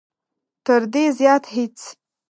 تر 0.65 0.81
دې 0.91 1.03
زیات 1.19 1.43
هېڅ. 1.55 1.77